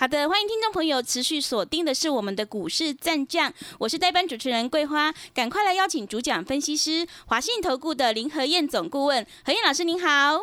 [0.00, 10.38] 好的，欢迎听众朋友持续锁定的是我们的股市战将，我是代班主持人桂花，赶快来邀请主讲分析师华信投顾的林和燕总顾问何燕老师，您好。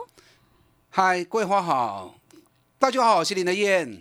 [0.90, 2.16] 嗨，桂花好。
[2.86, 4.00] 大家好，我是林德燕。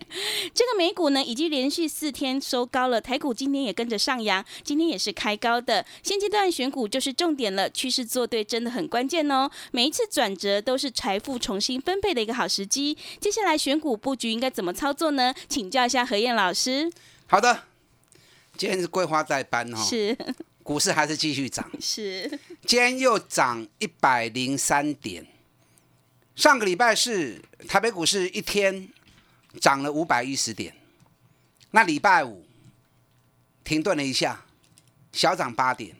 [0.53, 5.87] 这个美股呢，已经连续四天收高了，台股今天也跟着上扬，今天也是开高的。
[6.03, 9.51] 现阶段选股就是重点了，趋势做对真的很关键哦。
[9.73, 12.95] 每一次转折都是财富重新分配的一个好时机。
[13.19, 15.35] 接下来选股布局应该怎么操作呢？
[15.49, 16.93] 请教一下何燕老师。
[17.27, 17.63] 好的，
[18.59, 20.15] 今天是桂花在班哈， 是
[20.63, 21.67] 股市还是继续涨？
[21.81, 22.29] 是，
[22.67, 25.27] 今天又涨一百零三点。
[26.37, 28.89] 上个礼拜是台北股市一天
[29.61, 30.75] 涨了五百一十点，
[31.71, 32.45] 那礼拜五
[33.63, 34.45] 停顿了一下，
[35.13, 35.95] 小涨八点。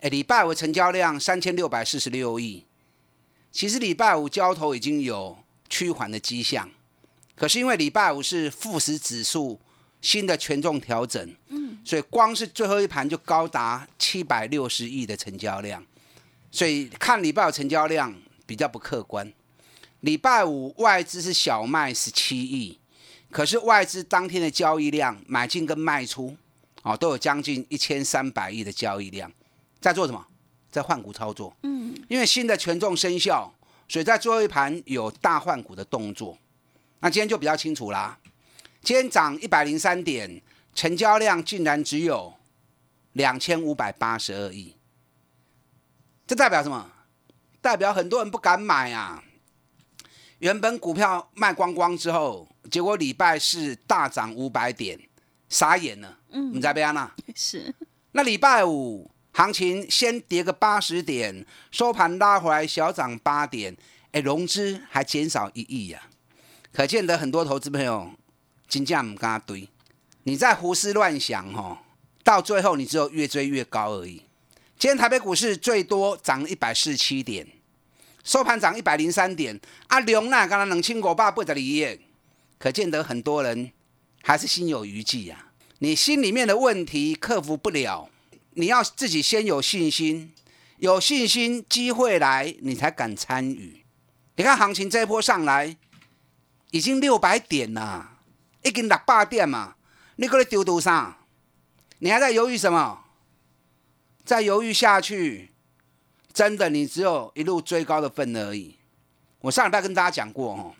[0.00, 2.64] 哎，礼拜五成交量三千六百四十六亿，
[3.52, 5.38] 其实礼拜五交投已经有
[5.70, 6.68] 趋缓的迹象，
[7.36, 9.60] 可是因为礼拜五是富时指数
[10.00, 15.86] 新的权重调整，嗯，所以光是最后一盘就高达七百六十亿的成交量，
[16.50, 18.12] 所以看礼拜五成交量。
[18.52, 19.32] 比较不客观。
[20.00, 22.78] 礼拜五外资是小卖十七亿，
[23.30, 26.36] 可是外资当天的交易量买进跟卖出，
[26.82, 29.32] 哦，都有将近一千三百亿的交易量，
[29.80, 30.22] 在做什么？
[30.70, 31.56] 在换股操作。
[31.62, 33.50] 嗯，因为新的权重生效，
[33.88, 36.36] 所以在最后一盘有大换股的动作。
[37.00, 38.18] 那今天就比较清楚啦。
[38.82, 40.42] 今天涨一百零三点，
[40.74, 42.34] 成交量竟然只有
[43.14, 44.76] 两千五百八十二亿，
[46.26, 46.90] 这代表什么？
[47.62, 49.22] 代表很多人不敢买啊！
[50.40, 55.00] 原本股票卖光光之后，结果礼拜四大涨五百点，
[55.48, 56.18] 傻眼了。
[56.30, 57.14] 嗯，你在边啊？
[57.36, 57.72] 是。
[58.10, 63.76] 那礼拜五行情先跌个八十点，收盘拉回来小涨八点，
[64.10, 66.02] 哎，融资还减少一亿呀！
[66.72, 68.10] 可见得很多投资朋友
[68.66, 69.68] 金价唔敢堆，
[70.24, 71.78] 你在胡思乱想哦，
[72.24, 74.24] 到最后你只有越追越高而已。
[74.78, 77.46] 今天台北股市最多涨一百四十七点，
[78.22, 79.60] 收盘涨一百零三点。
[79.88, 81.98] 啊，龙那刚刚冷清股八不得离耶，
[82.58, 83.72] 可见得很多人
[84.22, 85.46] 还是心有余悸呀。
[85.78, 88.08] 你心里面的问题克服不了，
[88.52, 90.32] 你要自己先有信心，
[90.78, 93.84] 有信心机会来你才敢参与。
[94.36, 95.76] 你看行情这一波上来
[96.70, 98.18] 已经六百点了，
[98.62, 99.76] 已经六百点嘛，
[100.16, 101.18] 你搁在丢多啥？
[101.98, 103.04] 你还在犹豫什么？
[104.24, 105.51] 再犹豫下去，
[106.32, 108.76] 真的你只有一路追高的份而已。
[109.40, 110.74] 我上礼拜跟大家讲过哦，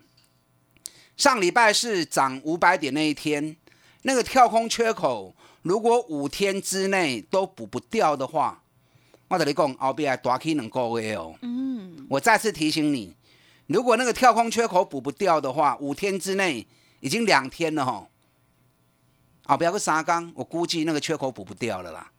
[1.16, 3.56] 上礼拜是涨五百点那一天，
[4.02, 8.62] 那个跳空缺口，如果五天之内都补不掉的话，
[9.28, 11.34] 我跟你讲，后边大 K 能够 A 哦。
[11.42, 13.16] 嗯，我再次提醒你，
[13.66, 16.66] 如果那个跳空缺口补不掉的话，五天之内
[17.00, 18.06] 已经两天了哈。
[19.44, 22.11] 后边个三缸，我估计那个缺口补不掉了啦。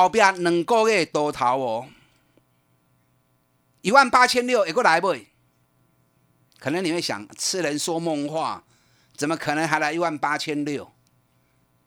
[0.00, 1.86] 后边两个月多头哦，
[3.80, 5.14] 一万八千六也过来不？
[6.58, 8.64] 可能你会想，痴人说梦话，
[9.16, 10.90] 怎么可能还来一万八千六？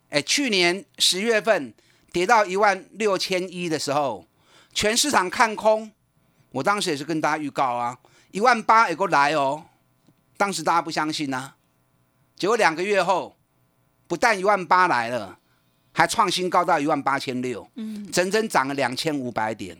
[0.08, 1.74] 哎，去年十月份
[2.10, 4.26] 跌到一万六千一的时候，
[4.72, 5.92] 全市场看空，
[6.52, 7.98] 我当时也是跟大家预告啊，
[8.30, 9.66] 一万八也过来哦。
[10.38, 11.54] 当时大家不相信呢，
[12.36, 13.36] 结果两个月后，
[14.06, 15.38] 不但一万八来了。
[15.98, 19.76] 还创新高到一万八千六，嗯，整整涨了两千五百点。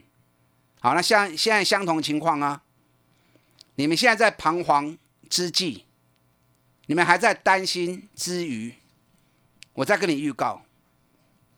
[0.81, 2.61] 好，那像现在相同情况啊，
[3.77, 4.99] 你们现在在彷徨
[5.31, 5.85] 之际，
[6.87, 8.75] 你们还在担心之余，
[9.75, 10.61] 我再跟你预告，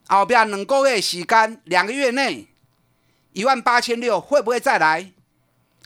[0.09, 2.47] 后边两个月时间，两个月内
[3.33, 5.11] 一万八千六会不会再来？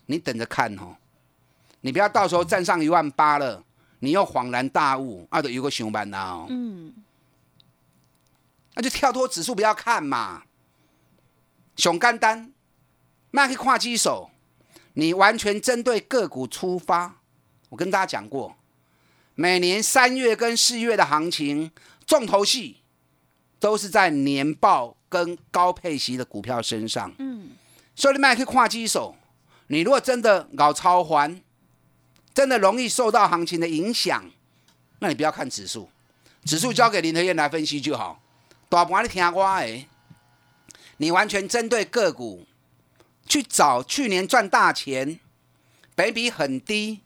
[0.06, 0.96] 你等着看哦，
[1.82, 3.62] 你不要到时候站上一万八了，
[4.00, 6.92] 你又恍然大悟，啊，都有个熊班呐哦，嗯。
[8.74, 10.42] 那就跳脱指数不要看嘛，
[11.76, 12.52] 熊干单，
[13.30, 14.30] 卖去跨机手，
[14.94, 17.20] 你完全针对个股出发。
[17.70, 18.56] 我跟大家讲过，
[19.34, 21.70] 每年三月跟四月的行情
[22.06, 22.78] 重头戏
[23.58, 27.12] 都是在年报跟高配息的股票身上。
[27.18, 27.50] 嗯，
[27.94, 29.16] 所以你卖去跨机手，
[29.68, 31.40] 你如果真的搞超环，
[32.32, 34.28] 真的容易受到行情的影响，
[34.98, 35.88] 那你不要看指数，
[36.44, 38.20] 指数交给林和燕来分析就好。
[38.68, 39.86] 大盘你听我的，
[40.96, 42.46] 你完全针对个股
[43.26, 45.20] 去找去年赚大钱、
[45.94, 47.00] 北比很低，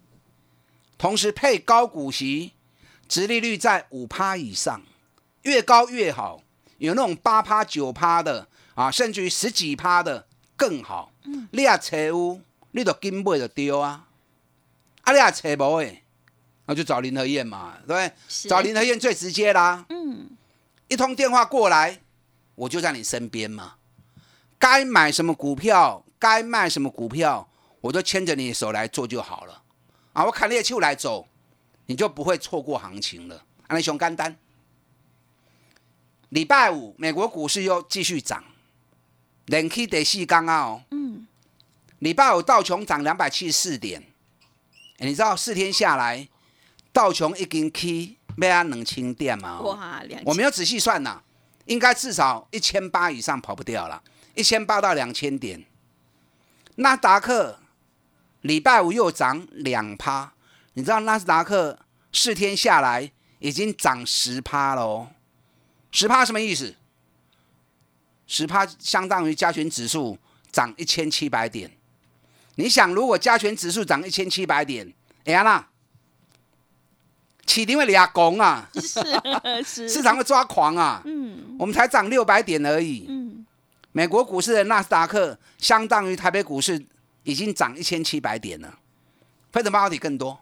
[0.96, 2.52] 同时配高股息、
[3.06, 4.82] 殖利率在五趴以上，
[5.43, 6.43] 越高越好。
[6.78, 10.26] 有那种八趴、九趴的啊，甚至于十几趴的
[10.56, 11.12] 更好。
[11.50, 12.40] 你也找有，
[12.70, 14.06] 你就金买就丢啊。
[15.02, 16.04] 啊，你也找无诶，
[16.66, 18.49] 那就找林和燕嘛，对不对？
[18.49, 19.84] 找林和燕最直接啦。
[19.88, 20.31] 嗯，
[20.88, 22.00] 一通电话过来，
[22.55, 23.75] 我就在你身边嘛。
[24.58, 27.49] 该买什么股票，该卖什么股票，
[27.81, 29.62] 我都牵着你的手来做就好了。
[30.14, 31.29] 啊，我砍猎秋来走，
[31.87, 33.44] 你就不会错过行情了。
[33.69, 34.37] 安利熊干单，
[36.31, 38.43] 礼拜五美国股市又继续涨，
[39.44, 40.82] 连 K 得细刚啊哦。
[40.90, 41.26] 嗯，
[41.99, 44.02] 礼拜五道琼涨两百七十四点，
[44.99, 46.26] 欸你知道四天下来，
[46.93, 49.73] 道琼一根 K 要啊两千点嘛、哦？
[49.73, 51.23] 哇，两我没有仔细算呐，
[51.67, 54.02] 应该至少一千八以上跑不掉了，
[54.35, 55.64] 一千八到两千点。
[56.76, 57.58] 纳斯达克
[58.43, 60.32] 礼拜五又涨两趴，
[60.75, 61.79] 你知道纳斯达克
[62.12, 65.11] 四天下来已经涨十趴了哦，
[65.90, 66.76] 十趴什么意思？
[68.26, 70.19] 十趴相当于加权指数
[70.52, 71.73] 涨一千七百点。
[72.56, 74.93] 你想，如果加权指数涨一千七百点，
[75.25, 75.70] 哎呀啦，
[77.49, 78.69] 起定会俩拱啊！
[78.75, 79.00] 是
[79.65, 81.00] 是市场会抓狂啊！
[81.06, 83.06] 嗯我们才涨六百点而已。
[83.09, 83.45] 嗯，
[83.93, 86.85] 美国股市的纳斯达克相当于台北股市
[87.25, 88.79] 已经涨一千七百点了，
[89.50, 90.39] 费城半导体更多。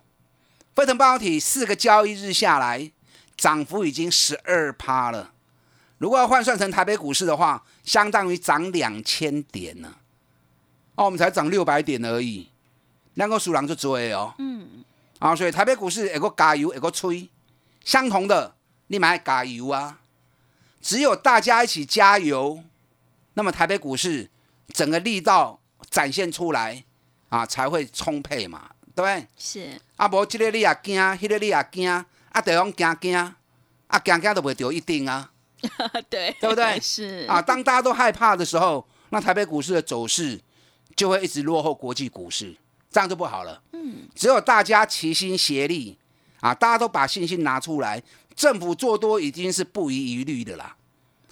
[0.75, 2.91] 费城半导体四个交易日下来，
[3.37, 5.32] 涨幅已经十二趴了。
[5.99, 9.94] 如果要换算成台北股市的话，相当于涨两千点呢。
[10.97, 12.49] 哦，我们才涨六百点而已，
[13.14, 14.35] 两个数量就追哦。
[14.38, 14.85] 嗯，
[15.18, 17.28] 啊，所以台北股市有个加油，有个吹，
[17.84, 18.54] 相同的，
[18.88, 20.00] 你买加油啊！
[20.80, 22.62] 只有大家一起加油，
[23.34, 24.30] 那么台北股市
[24.68, 25.58] 整个力道
[25.90, 26.84] 展现出来
[27.28, 29.26] 啊，才会充沛嘛，对不对？
[29.36, 29.80] 是。
[29.96, 35.32] 啊，无这个你也惊，迄、个你也惊，啊，对方惊惊，啊，惊惊都袂着一定啊，
[36.10, 36.78] 对对不对？
[36.80, 37.26] 是。
[37.28, 40.40] 啊，当大家都害怕的时候，那台北股市的走势
[40.94, 42.54] 就会一直落后国际股市，
[42.90, 43.62] 这样就不好了。
[43.72, 45.98] 嗯，只有大家齐心协力
[46.40, 48.02] 啊，大家都把信心拿出来，
[48.34, 50.76] 政府做多已经是不遗余力的啦。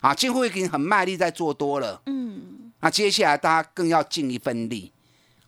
[0.00, 2.02] 啊，几乎已经很卖力在做多了。
[2.06, 4.92] 嗯那接下来大家更要尽一份力，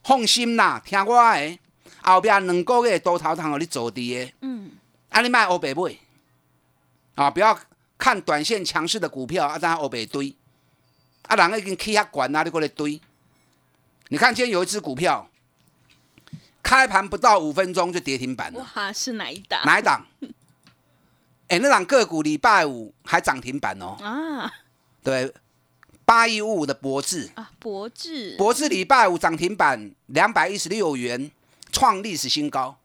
[0.03, 1.59] 放心啦，听我的，
[2.03, 4.71] 后边两个月多头通互你做低的，嗯
[5.11, 5.95] 啊，你卖欧北买，
[7.17, 7.59] 啊，不要
[7.99, 10.35] 看短线强势的股票啊，当欧北堆，
[11.29, 12.99] 啊，人已经起遐悬啊，你过来堆。
[14.09, 15.29] 你看今天有一只股票，
[16.67, 19.61] 开盘不到五分钟就跌停板了，哇是哪一档？
[19.65, 20.05] 哪一档？
[21.47, 24.53] 哎、那档个股礼拜五还涨停板哦，啊。
[25.01, 25.33] 对，
[26.05, 28.35] 八一五五的博智，啊博智。
[28.37, 31.31] 博智礼拜五涨停板两百一十六元，
[31.71, 32.77] 创历史新高。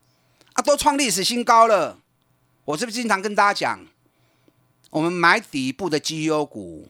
[0.53, 1.97] 啊，都创历史新高了。
[2.65, 3.87] 我是不是经常跟大家讲，
[4.91, 6.87] 我们买底部的绩优股，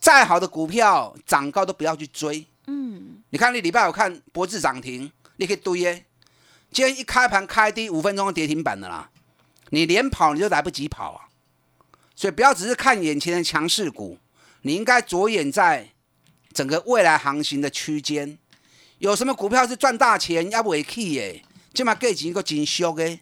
[0.00, 2.44] 再好的股票涨高都不要去追。
[2.66, 3.22] 嗯。
[3.30, 6.06] 你看你礼拜五看博智涨停，你可以堆耶。
[6.72, 9.10] 今天一开盘开低五分钟跌停板的啦，
[9.70, 11.28] 你连跑你就来不及跑啊！
[12.14, 14.18] 所以不要只是看眼前的强势股，
[14.62, 15.90] 你应该着眼在
[16.52, 18.38] 整个未来行情的区间。
[18.98, 23.20] 有什么股票是赚大钱要未起的，这嘛价钱个真俗的，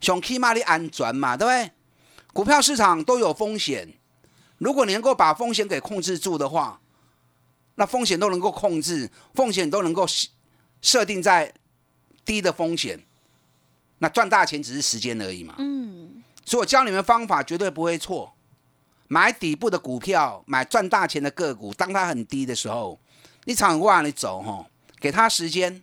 [0.00, 1.72] 想起码你安全嘛，对不对？
[2.32, 3.94] 股票市场都有风险，
[4.58, 6.80] 如果你能够把风险给控制住的话，
[7.74, 10.06] 那风险都能够控制，风险都能够
[10.80, 11.52] 设定在
[12.24, 13.02] 低的风险，
[13.98, 15.54] 那赚大钱只是时间而已嘛。
[15.58, 18.34] 嗯所以我教你们方法绝对不会错，
[19.06, 22.98] 买底部的股票，买赚大钱的个股，当它很低的时候，
[23.44, 24.66] 你常往里走吼，
[24.98, 25.82] 给它时间，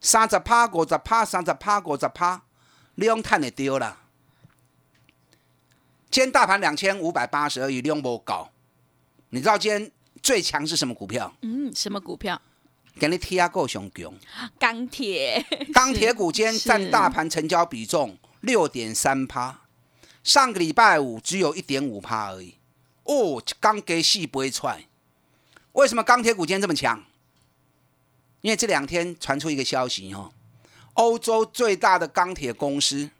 [0.00, 2.42] 三十趴、五十趴、三十趴、五十趴，
[2.96, 4.00] 你用探就丢了。
[6.10, 8.50] 今天大盘两千五百八十而已，量不高。
[9.30, 9.90] 你知道今天
[10.22, 11.34] 最强是什么股票？
[11.42, 12.40] 嗯什么股票
[12.98, 14.12] 给你贴够熊强。
[14.58, 19.60] 钢铁钢铁股今天是占大盘成交比重六点三趴，
[20.22, 22.56] 上个礼拜五只有一点五趴而已。
[23.04, 24.84] 哦，钢给细不会踹。
[25.72, 27.02] 为什么钢铁股今天这么强？
[28.40, 30.30] 因为这两天传出一个消息哦，
[30.94, 33.10] 欧洲最大的钢铁公司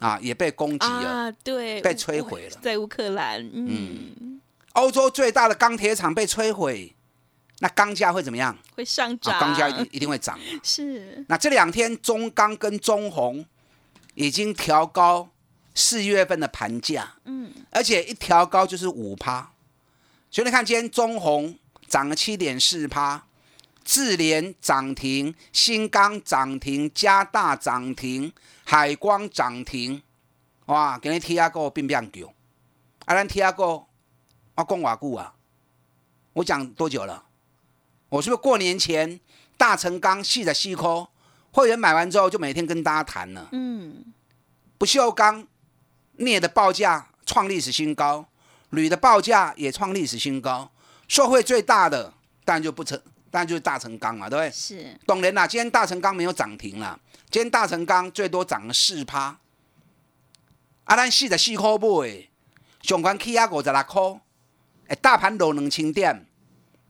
[0.00, 1.08] 啊也被攻击了。
[1.08, 4.40] 啊对被摧毁了在乌克兰嗯
[4.72, 6.94] 欧洲最大的钢铁厂被摧毁，
[7.60, 8.56] 那钢价会怎么样？
[8.76, 10.38] 会上啊，涨钢价一定一定会涨。
[10.62, 13.44] 是那这两天中钢跟中红
[14.14, 15.28] 已经调高
[15.74, 19.50] 四月份的盘价，嗯而且一调高就是五趴。
[20.30, 23.24] 所以你看今天中红涨了七点四趴，
[23.84, 28.32] 智联涨停，新钢涨停，加大涨停，
[28.64, 30.02] 海光涨停，
[30.66, 30.98] 哇！
[31.02, 32.24] 今日 T 阿哥变变强，
[33.06, 33.86] 啊，咱 T 阿哥我
[34.56, 35.34] 讲偌久啊？
[36.34, 37.24] 我讲多久了？
[38.08, 39.20] 我是不是过年前
[39.56, 41.08] 大成钢细的细抠
[41.50, 43.48] 会员买完之后就每天跟大家谈了？
[43.52, 44.12] 嗯，
[44.76, 45.46] 不锈钢
[46.16, 48.26] 镍的报价创历史新高，
[48.70, 50.70] 铝的报价也创历史新高，
[51.06, 52.12] 受惠最大的
[52.44, 53.00] 当然就不成，
[53.30, 54.50] 当然就是大成钢嘛，对不对？
[54.50, 55.46] 是，懂人啦。
[55.46, 56.98] 今天大成钢没有涨停啦，
[57.30, 59.38] 今天大成钢最多涨了四趴。
[60.84, 62.28] 啊，咱四十四块买，
[62.82, 64.20] 上关起啊五十六块，
[64.86, 66.26] 哎，大盘落两千点，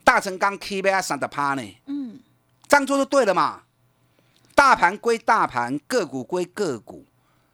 [0.09, 1.61] 大成钢起要三十趴呢。
[1.85, 2.19] 嗯，
[2.67, 3.61] 这样做就对了嘛。
[4.55, 7.05] 大盘归大盘，个股归个股，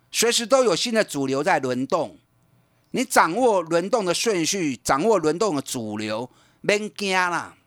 [0.09, 2.17] 随时都有新的主流在轮动。
[2.91, 6.31] 你掌握轮动的顺序，掌握轮动的主流，
[6.61, 7.57] 免惊啦。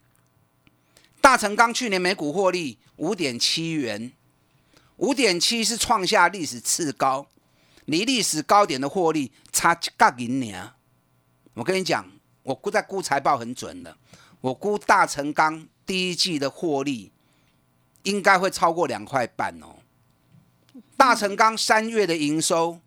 [1.20, 4.10] 大成钢去年每股获利五点七元，
[4.96, 7.26] 五点七是创下历史次高，
[7.84, 10.72] 离历史高点的获利差一角银两。
[11.52, 12.10] 我跟你讲，
[12.42, 13.94] 我估在估财报很准的，
[14.40, 17.12] 我估大成钢第一季的获利
[18.02, 19.76] 应该会超过两块半哦。
[20.96, 22.80] 大成钢三月的营收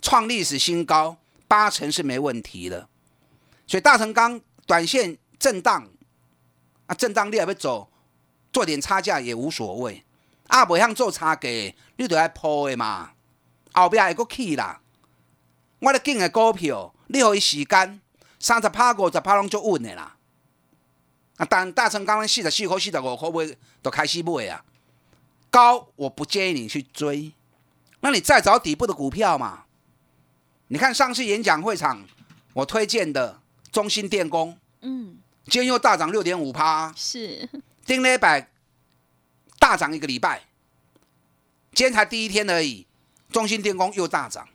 [0.00, 1.16] 创历史新高，
[1.48, 2.88] 八成是没问题的。
[3.66, 5.88] 所以大成钢短线震荡
[6.86, 7.90] 啊，震荡你也要走，
[8.52, 10.04] 做点差价也无所谓。
[10.48, 11.48] 啊，不像做差价，
[11.96, 13.12] 你都要铺的嘛，
[13.72, 14.82] 后边会搁起啦。
[15.80, 18.00] 我咧进的股票，你互伊时间
[18.44, 20.14] 三十趴、五十趴拢足稳的啦。
[21.38, 24.62] 啊，但大成刚刚四十四块、四十五块买，都开始买啊。
[25.48, 27.32] 高我不建议你去追，
[28.00, 29.64] 那你再找底部的股票嘛。
[30.68, 32.04] 你看上次演讲会场，
[32.52, 33.40] 我推荐的
[33.72, 37.48] 中兴电工，嗯，今天又大涨六点五趴，是，
[37.86, 38.50] 丁磊百
[39.58, 40.42] 大涨一个礼拜，
[41.72, 42.86] 今天才第一天而已，
[43.32, 44.46] 中兴电工又大涨，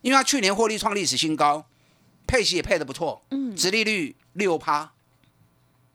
[0.00, 1.64] 因为它去年获利创历史新高，
[2.34, 4.92] 配息也配的不错，嗯，殖利率六趴，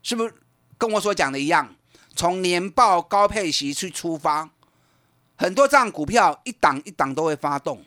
[0.02, 0.32] 是不是
[0.78, 1.76] 跟我所讲的一样？
[2.16, 4.48] 从年报高配息去出发，
[5.36, 7.84] 很多这样股票一档一档都会发动，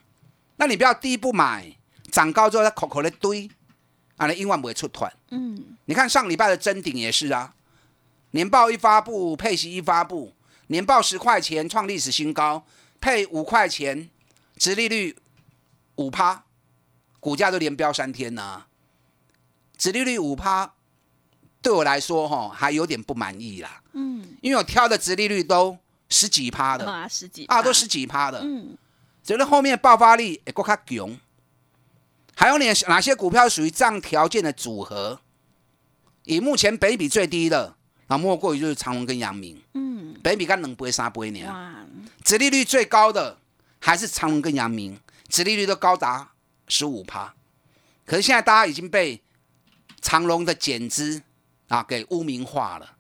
[0.57, 1.75] 那你不要第一步买，
[2.11, 3.49] 涨高之后它口口的堆，
[4.17, 5.11] 啊，那一万不会出团。
[5.31, 7.55] 嗯，你看上礼拜的真顶也是啊，
[8.31, 10.31] 年报一发布，配息一发布，
[10.67, 12.63] 年报十块钱创历史新高，
[13.01, 14.11] 配五块钱，
[14.57, 15.17] 殖利率
[15.95, 16.43] 五趴，
[17.23, 18.65] 股价都连飙三天呐、
[19.77, 20.73] 殖利率五趴，
[21.61, 25.77] 对我来说哈还有点不满意啦，嗯，因为我挑的殖利率都
[26.09, 26.85] 十几趴的。
[26.85, 28.77] 哇，十几啊，都十几趴的，嗯，
[29.23, 31.17] 觉得后面爆发力也够卡强。
[32.35, 35.21] 还有你哪些股票属于这样条件的组合？
[36.25, 37.77] 以目前北比最低的，
[38.07, 41.45] 那莫过于就是长隆跟阳明，嗯，北比干两倍三倍呢。
[41.47, 41.85] 哇，
[42.21, 43.37] 殖利率最高的
[43.79, 44.99] 还是长隆跟阳明，
[45.29, 46.32] 殖利率都高达
[46.67, 47.33] 十五趴。
[48.05, 49.21] 可是现在大家已经被
[50.01, 51.21] 长隆的减资
[51.69, 52.97] 啊给污名化了。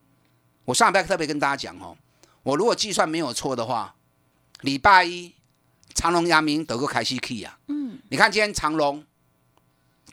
[0.65, 1.97] 我上礼拜特别跟大家讲哦，
[2.41, 3.95] 我如果计算没有错的话，
[4.61, 5.33] 礼拜一
[5.93, 7.59] 长隆、阳明都够开西 key 啊。
[7.67, 9.03] 嗯，你看今天长隆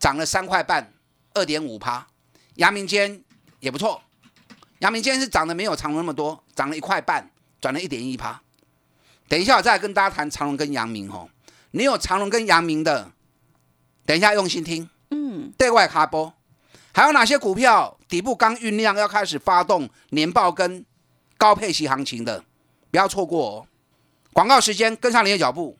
[0.01, 0.93] 涨了三块半，
[1.35, 2.09] 二点五趴，
[2.57, 3.23] 阳明今天
[3.61, 4.03] 也不错，
[4.81, 7.31] 阳明今天是涨的没有长隆那么多，涨了一块半，
[7.61, 8.43] 转了一点一趴。
[9.29, 11.31] 等一下我再来跟大家谈长隆跟阳明哦。
[11.71, 13.13] 你有长隆跟阳明的，
[14.11, 14.91] 等一下用心听。
[15.11, 16.35] 嗯，对外卡波，
[16.93, 20.85] 还有哪些股票底部刚酝酿要开始发动年报跟
[21.39, 22.43] 高配息行情的，
[22.91, 23.67] 不要错过哦。
[24.33, 25.79] 广告时间，跟上你的脚步，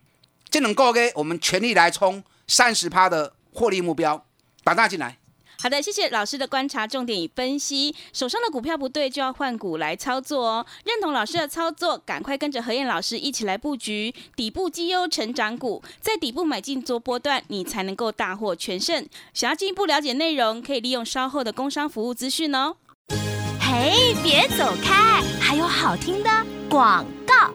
[0.49, 4.25] 这能够给我们全力来冲三十趴的获利目标，
[4.63, 5.19] 打大进来。
[5.63, 7.95] 好的，谢谢老师的观察，重点与分析。
[8.15, 10.67] 手上的股票不对，就要换股来操作哦。
[10.85, 19.07] 认同老师的操作，赶快跟着何燕老师一起来布局底部绩优成长股，在底部买进做波段，你才能够大获全胜。
[19.35, 22.77] 想要进一步了解内容，可以利用稍后的工商服务资讯哦。
[23.61, 26.31] 嘿，别走开，还有好听的
[26.71, 27.53] 广告。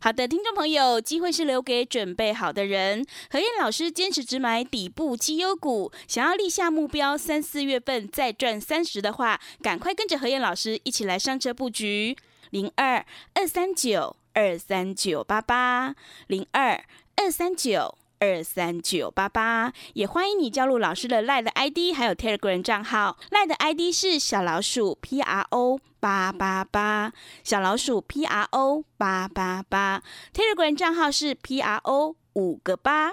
[0.00, 3.04] 好的，听众朋友，机会是留给准备好的人。
[3.30, 12.16] 何燕老师坚持只买底部绩优股，想要立下目标，三四月份再赚三十的话，赶快跟着何燕老师一起来上车布局
[12.50, 15.96] 零二二三九二三九八八
[16.28, 16.84] 零二
[17.16, 17.98] 二三九。
[18.20, 23.16] 二三九八八，也欢迎你加入老师的赖的 ID，还有 Telegram 账号。
[23.30, 27.12] 赖的 ID 是小老鼠 P R O 八八八，
[27.44, 30.02] 小老鼠 P R O 八八八。
[30.34, 33.12] Telegram 账号是 P R O 五个八。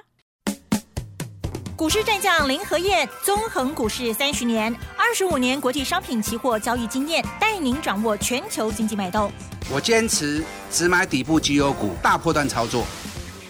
[1.78, 9.30] 股市战将林和燕，纵横股市三十年，二十五年国际商品期货交易经验，带您掌握全球经济脉动。
[9.70, 12.86] 我坚持只买底部绩优股，大波段操作。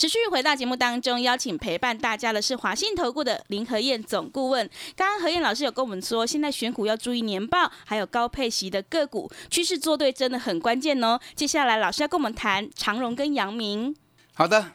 [0.00, 4.66] 持续回到节目当中，邀请陪伴大家的是华信投顾的林和燕总顾问。
[4.96, 11.20] 刚刚何燕老师有跟我们说，现在选股要注意年报，还有高配息的个股，趋势做对真的很关键哦。
[11.34, 13.94] 接下来老师要跟我们谈长荣跟阳明。
[14.32, 14.72] 好的，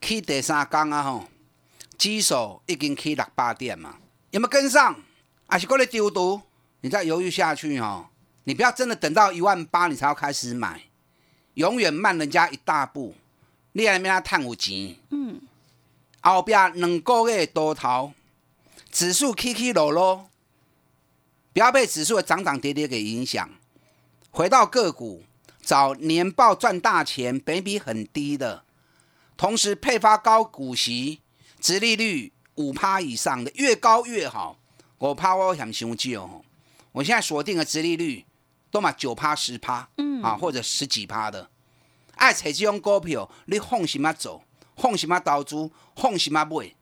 [0.00, 1.24] 去第三天啊吼，
[1.98, 3.96] 指数已经去六八点嘛，
[4.30, 4.94] 有没有跟上？
[5.48, 6.40] 还是过来丢毒？
[6.82, 8.08] 你再犹豫下去哈，
[8.44, 10.82] 你不要真的等到一万八你才要开始买，
[11.54, 13.16] 永远慢人家一大步。
[13.72, 15.40] 你还没他赚有钱，嗯，
[16.20, 18.12] 后边两个月多头，
[18.90, 20.28] 指数起起落落，
[21.52, 23.48] 不要被指数的涨涨跌跌给影响。
[24.30, 25.24] 回到个股，
[25.62, 28.64] 找年报赚大钱、本比很低的，
[29.36, 31.20] 同时配发高股息、
[31.60, 34.58] 殖利率五趴以上的，越高越好。
[34.98, 36.44] 我怕我想伤久，
[36.92, 38.24] 我现在锁定的殖利率
[38.70, 41.48] 都嘛九趴、十趴，嗯啊，或者十几趴的。
[42.18, 44.42] 爱找这种股票，你放心啊走，
[44.76, 46.74] 放心啊投资，放心啊买。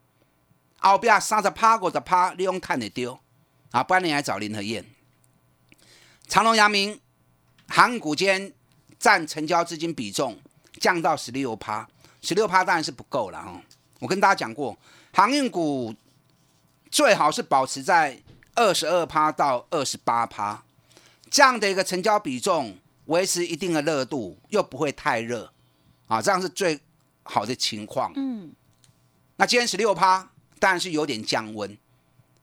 [0.79, 3.21] 后边三十趴、五十趴，你用赚得着。
[3.71, 4.85] 啊，不然你来找林和燕。
[6.27, 6.99] 长隆、阳明、
[7.69, 8.53] 航股间
[8.99, 10.39] 占成交资金比重
[10.81, 11.87] 降到十六趴，
[12.23, 13.61] 十六趴当然是不够了哈。
[13.99, 14.77] 我跟大家讲过，
[15.13, 15.95] 航运股
[16.91, 18.23] 最好是保持在
[18.55, 20.63] 二十二趴到二十八趴
[21.31, 22.79] 这样的一个成交比重。
[23.07, 25.53] 维持一定的热度，又不会太热，
[26.07, 26.81] 啊，这样是最
[27.23, 28.13] 好的情况。
[28.17, 28.53] 嗯，
[29.37, 31.77] 那今天十六趴，当然是有点降温，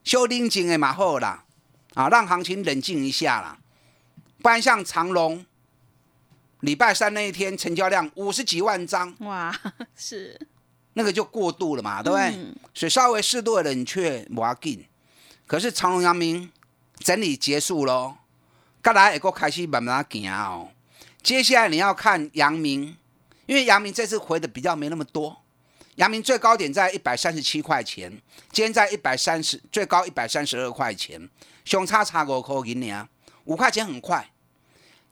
[0.04, 1.46] 修定金诶蛮好啦，
[1.94, 3.60] 啊，让行情冷静一下啦。
[4.42, 5.46] 不然像长隆，
[6.60, 9.54] 礼拜三那一天成交量五十几万张，哇，
[9.96, 10.40] 是
[10.94, 12.54] 那个就过度了嘛，对不对？
[12.74, 14.86] 所以稍微适度的冷却不要紧。
[15.46, 16.52] 可是长隆、阳明
[17.00, 18.16] 整理结束喽。
[18.84, 20.70] 刚来也够开始慢慢行哦。
[21.24, 22.98] 接下来你要看阳明，
[23.46, 25.42] 因为阳明这次回的比较没那么多。
[25.96, 28.12] 阳明最高点在一百三十七块钱，
[28.52, 31.30] 今天在一百三十，最高一百三十二块钱，
[31.64, 33.08] 熊差差五块银两，
[33.46, 34.30] 五块钱很快。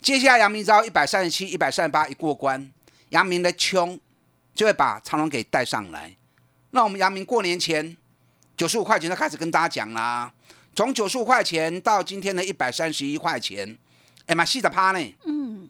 [0.02, 2.70] 接下来阳明只要一百三十七、一百三十八一过关，
[3.10, 3.98] 阳明的冲
[4.54, 6.18] 就会把长隆给带上来。
[6.72, 7.96] 那我们阳明过年前
[8.58, 10.34] 九十五块钱就开始跟大家讲啦。
[10.74, 13.78] 从九十五块钱到今天的一百三十一块钱，
[14.26, 15.16] 哎妈，细的趴呢？
[15.26, 15.70] 嗯，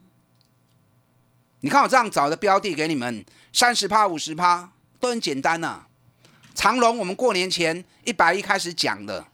[1.61, 5.87] 你看我这样找的标的给你们，三十趴、五十趴都很简单呐。
[6.53, 9.25] 长隆我们过年前一百一开始讲的，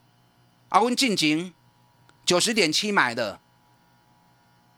[0.69, 1.53] 阿温进景
[2.25, 3.41] 九十点七买的，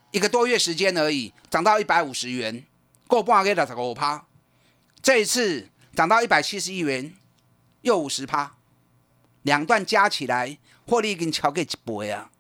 [0.10, 2.66] 一个多月时间而已，涨到一百五十元，
[3.08, 4.26] 够半给了十五趴。
[5.04, 7.14] 这一次涨到一百七十一元，
[7.82, 8.56] 又五十趴，
[9.44, 10.58] 两段加起来。
[10.90, 12.32] 获利已经超给一倍啊！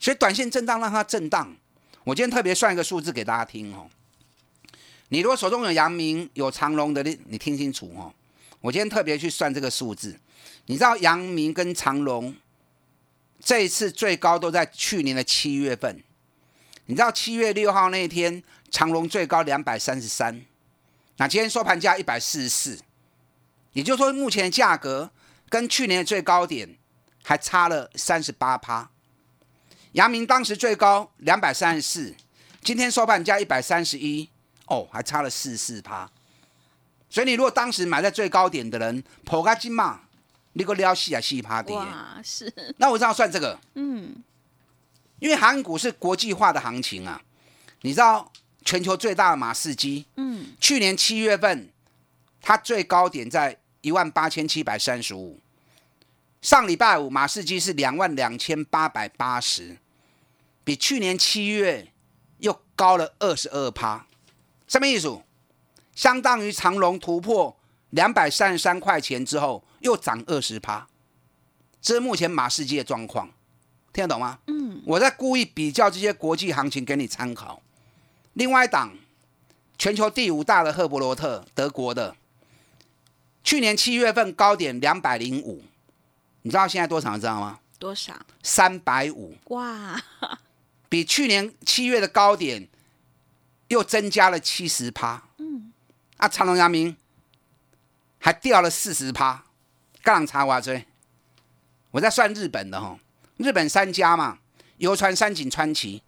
[0.00, 1.56] 所以短线震荡让它震荡。
[2.02, 3.88] 我今天特别算一个数字给大家听哦。
[5.10, 8.12] 你如果手中有阳明、有长隆的，你你听清楚哦。
[8.60, 10.18] 我今天特别去算这个数字。
[10.66, 12.34] 你知道阳明跟长隆
[13.38, 16.02] 这一次最高都在去年的七月份。
[16.86, 20.44] 你知道七月六号那一天长隆最高两百三十三，
[21.18, 22.80] 那今天收盘价一百四十四，
[23.72, 25.10] 也就是说目前价格
[25.48, 26.76] 跟去年的最高点。
[27.28, 28.88] 还差了三十八趴，
[29.92, 32.14] 阳明当时最高两百三十四，
[32.62, 34.30] 今天收盘价一百三十一，
[34.66, 36.08] 哦，还差了四十四趴。
[37.10, 40.02] 所以你如果当时买在最高点的人，破个金嘛，
[40.52, 41.74] 你个撩细啊细趴跌。
[41.74, 42.52] 哇，是。
[42.78, 44.22] 那我这样算这个，嗯，
[45.18, 47.20] 因为韩股是国际化的行情啊，
[47.80, 48.30] 你知道
[48.64, 51.72] 全球最大的马士基，嗯，去年七月份
[52.40, 55.40] 它最高点在一万八千七百三十五。
[56.46, 59.78] 上礼拜五，马士基是两万两千八百八十，
[60.62, 61.88] 比去年七月
[62.38, 64.06] 又高了二十二趴。
[64.68, 65.20] 什么意思？
[65.96, 67.56] 相当于长隆突破
[67.90, 70.86] 两百三十三块钱之后又涨二十趴，
[71.82, 73.28] 这是目前马士基的状况，
[73.92, 74.38] 听得懂吗？
[74.46, 77.60] 嗯，我在故意比较这些国际行情给你参考。
[78.34, 78.96] 另外一档，
[79.76, 82.14] 全球第五大的赫伯罗特，德国的，
[83.42, 85.64] 去年七月份高点两百零五，
[86.46, 87.12] 你知道现在多少？
[87.16, 87.58] 你知道吗？
[87.76, 88.14] 多少？
[88.40, 90.00] 三百五，哇，
[90.88, 92.68] 比去年七月的高点
[93.66, 95.24] 又增加了七十趴。
[95.38, 95.72] 嗯，
[96.18, 96.96] 啊，长隆、阳明
[98.20, 99.42] 还掉了四十趴，
[100.04, 100.86] 杠茶哇追。
[101.90, 102.96] 我在算日本的哈，
[103.38, 104.38] 日本三家嘛，
[104.76, 106.00] 游船、三井、川崎。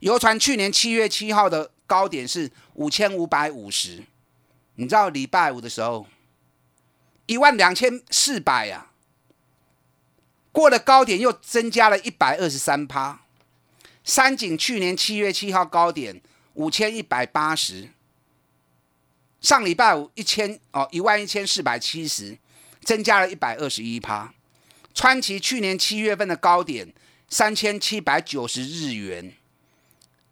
[0.00, 4.04] 游船去年七月七号的高点是五千五百五十，
[4.74, 6.06] 你知道礼拜五的时候
[7.24, 8.90] 一万两千四百呀，
[10.56, 13.20] 过了高点又增加了一百二十三趴。
[14.02, 16.22] 三井去年七月七号高点
[16.54, 17.90] 五千一百八十，
[19.42, 22.38] 上礼拜五一千哦一万一千四百七十，
[22.82, 24.32] 增加了一百二十一趴。
[24.94, 26.90] 川崎去年七月份的高点
[27.28, 29.34] 三千七百九十日元。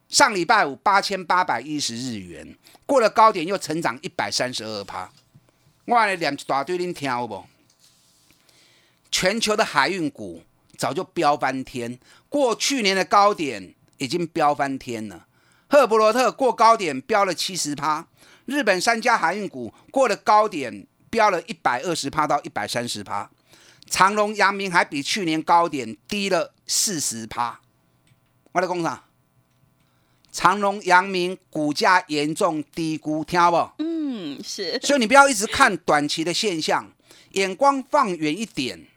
[0.08, 2.56] 上礼拜五八千八百一十日元，
[2.86, 5.12] 过了高点又成长一百三十二趴。
[5.84, 7.46] 我来念一大堆，恁听有无？
[9.14, 10.42] 全球的海运股
[10.76, 15.28] 早就飙翻天，过去年的高点已经飙翻天了。
[15.68, 18.08] 赫伯罗特过高点飙了七十趴，
[18.44, 23.30] 日本三家海运股过了高点飙了一百二十趴到一百三十趴，
[23.88, 27.60] 长隆、阳明还比去年高点低了四十趴。
[28.50, 29.04] 我来讲啥？
[30.32, 33.70] 长隆、阳明股价严重低估，听不？
[33.78, 34.76] 嗯，是。
[34.82, 36.90] 所以你不要一直看短期的现象，
[37.30, 38.88] 眼光放远一点，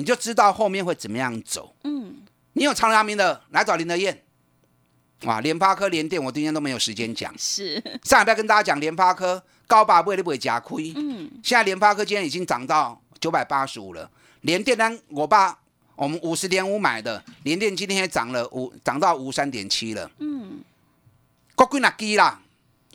[0.00, 1.74] 你就知道后面会怎么样走。
[1.84, 2.22] 嗯，
[2.54, 4.22] 你有长隆、阳明的，来找林德燕。
[5.24, 7.30] 哇，联发科、联电，我今天都没有时间讲。
[7.36, 7.82] 是。
[8.02, 10.94] 上礼拜跟大家讲联发科高八倍，你不会加亏。
[10.96, 11.30] 嗯。
[11.42, 14.10] 现在联发科今天已经涨到九百八十五了，
[14.40, 15.58] 联电呢，我爸。
[15.96, 20.10] 我们五十点五买的联电今天也涨了五，涨到五三点七了。
[20.18, 20.62] 嗯，
[21.54, 22.40] 国军那机啦，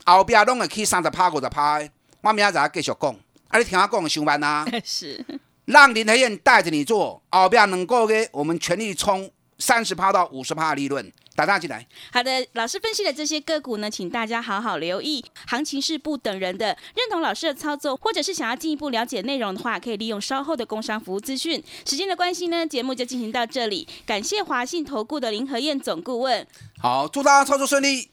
[0.08, 1.80] 后边拢会去三十趴五十趴。
[2.22, 3.16] 我明仔载继续讲，
[3.50, 4.66] 啊，你听我讲上班啊。
[4.84, 5.24] 是，
[5.66, 11.12] 让林和燕带着你做，后边能够给我们全力冲三十趴到五十趴的利润。
[11.36, 11.86] 打大进来。
[12.14, 15.22] 好的，老师分析的这些个股呢，请大家好好留意。
[15.48, 21.62] 行情是不等人的，认同老师的操作，或者是想要进一步了解内容的话，可以利用稍后的工商服务资讯。
[21.86, 23.86] 时间的关系呢，节目就进行到这里。
[24.06, 26.48] 感谢华信投顾的林和燕总顾问。
[26.80, 28.10] 好，祝大家操作顺利。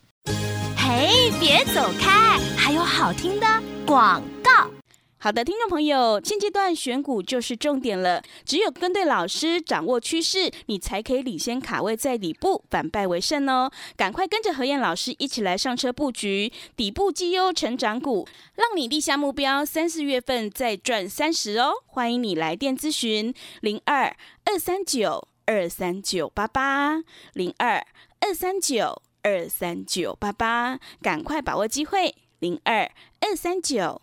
[0.76, 3.46] 嘿，别走开，还有好听的
[3.86, 4.68] 广告。
[5.22, 8.20] 好的，听众朋友，现阶段选股就是重点了。
[8.44, 13.70] 只有跟对老师，掌握趋势，你才可以领先卡位在底部，反败为胜哦！
[13.96, 21.70] 赶快跟着何燕老师一起来上车布局底部绩优成长股，让你立下目标，三四月份再赚三十哦！
[21.87, 27.00] 欢迎你来电咨询零二二三九二三九八八
[27.35, 27.87] 零二
[28.18, 34.02] 二三九二三九八八，赶快把握机会零二二三九。